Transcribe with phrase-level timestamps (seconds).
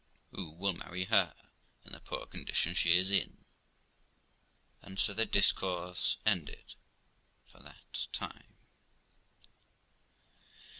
[0.31, 1.35] Who will marry her
[1.85, 3.45] in the poor condition she is in?'
[4.81, 6.73] And so their discourse ended
[7.45, 8.55] for that time.